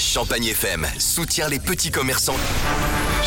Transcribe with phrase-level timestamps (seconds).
[0.00, 2.36] Champagne FM soutient les petits commerçants.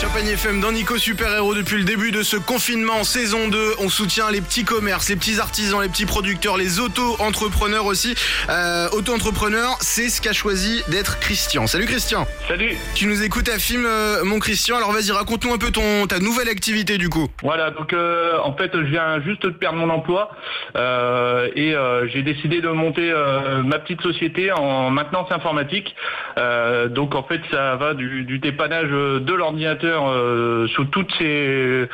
[0.02, 3.76] Champagne FM dans Nico Super Héros depuis le début de ce confinement saison 2.
[3.78, 8.16] On soutient les petits commerces, les petits artisans, les petits producteurs, les auto-entrepreneurs aussi.
[8.50, 11.68] Euh, auto-entrepreneur, c'est ce qu'a choisi d'être Christian.
[11.68, 12.26] Salut Christian.
[12.48, 12.76] Salut.
[12.96, 14.76] Tu nous écoutes à film euh, mon Christian.
[14.78, 17.28] Alors vas-y, raconte-nous un peu ton ta nouvelle activité du coup.
[17.44, 20.32] Voilà, donc euh, en fait, je viens juste de perdre mon emploi
[20.76, 25.96] euh, et euh, j'ai décidé de monter euh, ma petite société en maintenance informatique.
[26.40, 31.88] Euh, donc en fait, ça va du, du dépannage de l'ordinateur euh, sous toutes ses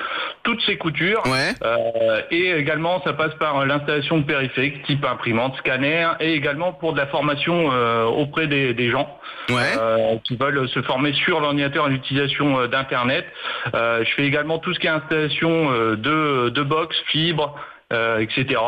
[0.43, 1.21] toutes ses coutures.
[1.25, 1.53] Ouais.
[1.63, 6.93] Euh, et également, ça passe par l'installation de périphériques type imprimante, scanner, et également pour
[6.93, 9.07] de la formation euh, auprès des, des gens
[9.49, 9.55] Ouais.
[9.79, 13.25] euh, qui veulent se former sur l'ordinateur à l'utilisation euh, d'Internet.
[13.73, 17.55] Euh, je fais également tout ce qui est installation euh, de, de box, fibres,
[17.91, 18.59] euh, etc.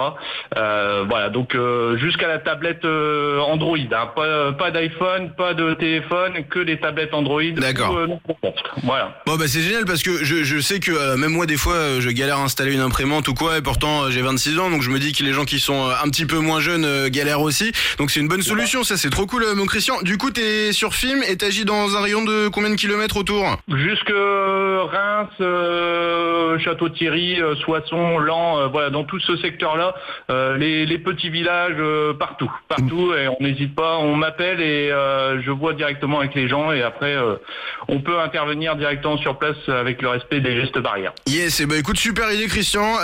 [0.58, 3.78] Euh, voilà, donc euh, jusqu'à la tablette euh, Android.
[3.78, 4.10] hein.
[4.16, 7.42] Pas, pas d'iPhone, pas de téléphone, que des tablettes Android.
[7.56, 7.96] D'accord.
[7.98, 8.08] euh.
[8.84, 9.22] Voilà.
[9.26, 12.00] Bon bah c'est génial parce que je, je sais que euh, même moi des fois
[12.00, 14.90] je galère à installer une imprimante ou quoi et pourtant j'ai 26 ans donc je
[14.90, 17.72] me dis que les gens qui sont un petit peu moins jeunes euh, galèrent aussi
[17.98, 20.02] donc c'est une bonne solution ça c'est trop cool mon Christian.
[20.02, 23.58] Du coup t'es sur film et t'agis dans un rayon de combien de kilomètres autour?
[23.70, 29.94] Jusque Reims, euh, Château-Thierry, euh, Soissons, Lan, euh, voilà, tout ce secteur-là,
[30.30, 35.42] euh, les, petits villages, euh, partout, partout, et on n'hésite pas, on m'appelle et euh,
[35.42, 37.18] je vois directement avec les gens et après
[37.90, 41.12] on peut intervenir directement sur place avec le respect des gestes barrières.
[41.28, 42.96] Yes, et bah écoute, super idée Christian,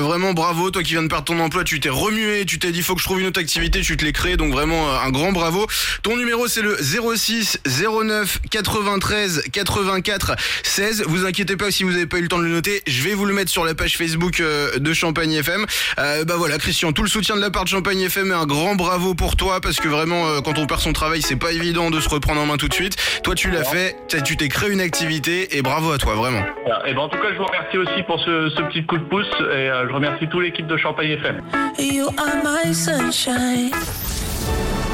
[0.00, 2.80] vraiment bravo, toi qui viens de perdre ton emploi, tu t'es remué, tu t'es dit
[2.80, 5.32] faut que je trouve une autre activité, tu te l'es créé, donc vraiment un grand
[5.32, 5.66] bravo.
[6.02, 12.06] Ton numéro c'est le 06 09 93 84 16, vous inquiétez pas si vous avez
[12.06, 13.98] pas eu le temps de le noter, je vais vous le mettre sur la page
[13.98, 15.49] Facebook de Champagne FM.
[15.98, 18.46] Euh, bah voilà Christian, tout le soutien de la part de Champagne FM et un
[18.46, 21.52] grand bravo pour toi, parce que vraiment euh, quand on perd son travail c'est pas
[21.52, 22.96] évident de se reprendre en main tout de suite.
[23.22, 26.42] Toi tu l'as fait, tu t'es créé une activité et bravo à toi vraiment.
[26.86, 29.04] Et ben en tout cas, je vous remercie aussi pour ce, ce petit coup de
[29.04, 31.42] pouce et euh, je remercie toute l'équipe de Champagne FM.
[31.78, 33.70] You are my sunshine.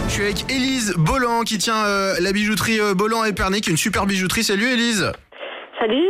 [0.09, 3.77] Je suis avec Élise Bolland qui tient euh, la bijouterie euh, Bolland qui est une
[3.77, 4.45] super bijouterie.
[4.45, 5.13] Salut Élise
[5.79, 6.09] Salut.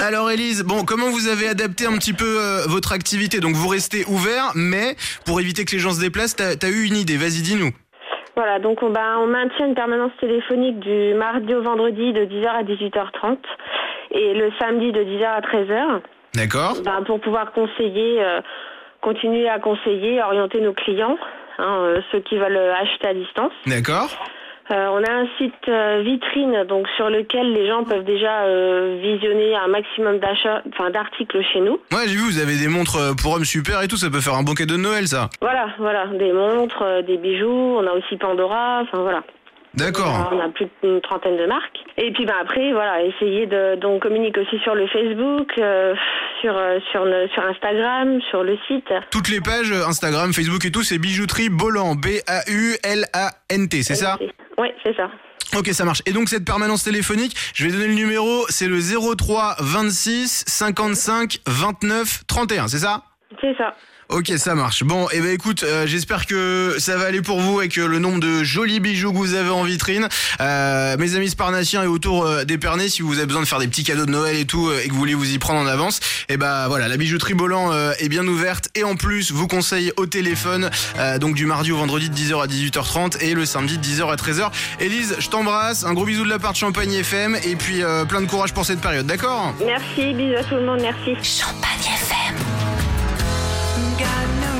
[0.00, 3.40] Alors Élise, bon, comment vous avez adapté un petit peu euh, votre activité?
[3.40, 4.94] Donc vous restez ouvert, mais
[5.26, 7.70] pour éviter que les gens se déplacent, t'as as eu une idée, vas-y dis-nous.
[8.36, 12.46] Voilà, donc on, bah, on maintient une permanence téléphonique du mardi au vendredi de 10h
[12.46, 13.38] à 18h30
[14.12, 16.00] et le samedi de 10h à 13h
[16.34, 18.40] D'accord bah, pour pouvoir conseiller, euh,
[19.00, 21.18] continuer à conseiller, orienter nos clients,
[21.58, 23.52] hein, euh, ceux qui veulent acheter à distance.
[23.66, 24.08] D'accord
[24.70, 28.98] Euh, on a un site euh, vitrine donc sur lequel les gens peuvent déjà euh,
[29.02, 31.80] visionner un maximum d'achats, enfin d'articles chez nous.
[31.92, 34.34] Ouais, j'ai vu, vous avez des montres pour hommes super et tout, ça peut faire
[34.34, 35.30] un bon cadeau de Noël ça.
[35.40, 39.22] Voilà, voilà, des montres, des bijoux, on a aussi Pandora, enfin voilà.
[39.74, 40.30] D'accord.
[40.32, 41.78] On a plus d'une trentaine de marques.
[41.96, 43.76] Et puis ben après, voilà, essayer de.
[43.76, 45.94] Donc on communique aussi sur le Facebook, euh,
[46.40, 46.54] sur
[46.90, 48.92] sur sur Instagram, sur le site.
[49.10, 54.18] Toutes les pages Instagram, Facebook et tout, c'est bijouterie Bolland, B-A-U-L-A-N-T, c'est ça?
[54.58, 55.10] Oui, c'est ça.
[55.56, 56.02] Ok, ça marche.
[56.04, 58.80] Et donc cette permanence téléphonique, je vais donner le numéro, c'est le
[59.16, 63.02] 03 26 55 29 31, c'est ça?
[63.40, 63.74] C'est ça.
[64.10, 64.84] Ok, ça marche.
[64.84, 67.98] Bon, et ben écoute, euh, j'espère que ça va aller pour vous avec euh, le
[67.98, 70.08] nombre de jolis bijoux que vous avez en vitrine.
[70.40, 73.68] Euh, mes amis sparnassiens et autour euh, d'Épernay, si vous avez besoin de faire des
[73.68, 75.66] petits cadeaux de Noël et tout, euh, et que vous voulez vous y prendre en
[75.66, 76.00] avance,
[76.30, 78.70] et ben voilà, la bijouterie Bolland euh, est bien ouverte.
[78.74, 82.42] Et en plus, vous conseille au téléphone, euh, donc du mardi au vendredi de 10h
[82.42, 84.50] à 18h30 et le samedi de 10h à 13h.
[84.80, 88.06] Élise, je t'embrasse, un gros bisou de la part de Champagne FM, et puis euh,
[88.06, 89.52] plein de courage pour cette période, d'accord?
[89.66, 91.14] Merci, bisous à tout le monde, merci.
[91.22, 91.77] Champagne
[93.98, 94.57] got no